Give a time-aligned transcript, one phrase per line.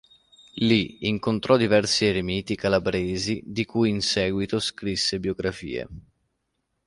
[0.55, 5.87] Lì incontrò diversi eremiti calabresi di cui in seguito scrisse biografie.